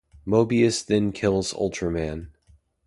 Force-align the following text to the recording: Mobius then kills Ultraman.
Mobius 0.25 0.83
then 0.83 1.11
kills 1.11 1.53
Ultraman. 1.53 2.31